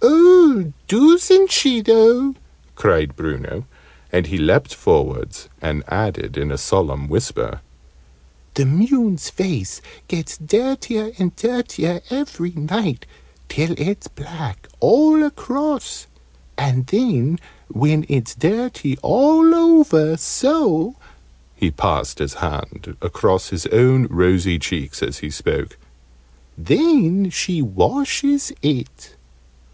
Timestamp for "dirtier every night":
11.36-13.04